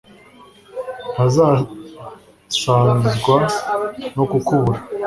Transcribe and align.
ntazasazwa 1.11 3.37
no 4.15 4.23
kukubura 4.31 4.79